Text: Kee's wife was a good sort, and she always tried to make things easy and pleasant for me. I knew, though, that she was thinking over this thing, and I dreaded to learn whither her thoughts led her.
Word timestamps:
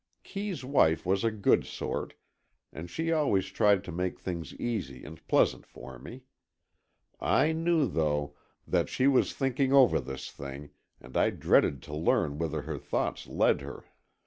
Kee's 0.23 0.65
wife 0.65 1.05
was 1.05 1.23
a 1.23 1.29
good 1.29 1.63
sort, 1.63 2.15
and 2.73 2.89
she 2.89 3.11
always 3.11 3.45
tried 3.49 3.83
to 3.83 3.91
make 3.91 4.19
things 4.19 4.55
easy 4.55 5.03
and 5.05 5.23
pleasant 5.27 5.63
for 5.63 5.99
me. 5.99 6.23
I 7.19 7.51
knew, 7.51 7.85
though, 7.87 8.35
that 8.67 8.89
she 8.89 9.05
was 9.05 9.35
thinking 9.35 9.73
over 9.73 9.99
this 9.99 10.31
thing, 10.31 10.71
and 10.99 11.15
I 11.15 11.29
dreaded 11.29 11.83
to 11.83 11.95
learn 11.95 12.39
whither 12.39 12.63
her 12.63 12.79
thoughts 12.79 13.27
led 13.27 13.61
her. 13.61 13.85